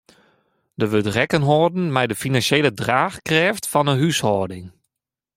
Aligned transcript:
Der 0.79 0.89
wurdt 0.91 1.13
rekken 1.17 1.43
holden 1.49 1.85
mei 1.95 2.05
de 2.09 2.17
finansjele 2.23 2.71
draachkrêft 2.81 3.65
fan 3.71 3.87
'e 3.91 3.95
húshâlding. 4.01 4.65